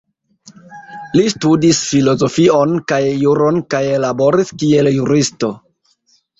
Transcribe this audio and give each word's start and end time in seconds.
Li 1.19 1.25
studis 1.33 1.81
filozofion 1.91 2.75
kaj 2.93 3.01
juron 3.27 3.63
kaj 3.77 3.85
laboris 4.09 4.53
kiel 4.65 4.93
juristo. 4.99 5.55